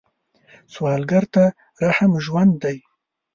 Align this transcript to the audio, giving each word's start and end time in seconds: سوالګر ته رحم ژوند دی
سوالګر 0.73 1.23
ته 1.33 1.43
رحم 1.85 2.11
ژوند 2.25 2.53
دی 2.63 2.77